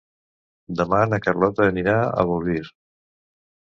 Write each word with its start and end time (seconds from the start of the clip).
Demà 0.79 1.01
na 1.11 1.19
Carlota 1.27 1.67
anirà 1.73 1.95
a 2.07 2.25
Bolvir. 2.31 2.67